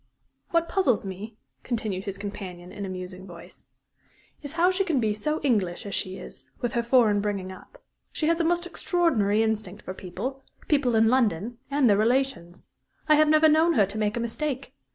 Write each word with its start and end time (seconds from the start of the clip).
"What 0.49 0.67
puzzles 0.67 1.05
me," 1.05 1.37
continued 1.61 2.05
his 2.05 2.17
companion, 2.17 2.71
in 2.71 2.87
a 2.87 2.89
musing 2.89 3.27
voice, 3.27 3.67
"is 4.41 4.53
how 4.53 4.71
she 4.71 4.83
can 4.83 4.99
be 4.99 5.13
so 5.13 5.39
English 5.41 5.85
as 5.85 5.93
she 5.93 6.17
is 6.17 6.49
with 6.59 6.73
her 6.73 6.81
foreign 6.81 7.21
bringing 7.21 7.51
up. 7.51 7.77
She 8.11 8.25
has 8.25 8.39
a 8.41 8.43
most 8.43 8.65
extraordinary 8.65 9.43
instinct 9.43 9.83
for 9.83 9.93
people 9.93 10.41
people 10.67 10.95
in 10.95 11.07
London 11.07 11.59
and 11.69 11.87
their 11.87 11.97
relations. 11.97 12.65
I 13.07 13.13
have 13.13 13.29
never 13.29 13.47
known 13.47 13.73
her 13.73 13.87
make 13.95 14.17
a 14.17 14.19
mistake. 14.19 14.73